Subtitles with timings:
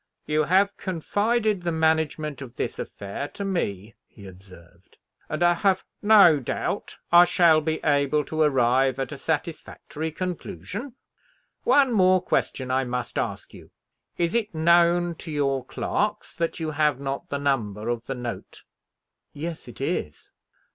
[0.25, 4.97] "You have confided the management of this affair to me," he observed,
[5.29, 10.95] "and I have no doubt I shall be able to arrive at a satisfactory conclusion.
[11.65, 13.69] One more question I must ask you.
[14.17, 18.63] Is it known to your clerks that you have not the number of the note?"
[19.33, 20.31] "Yes, it is."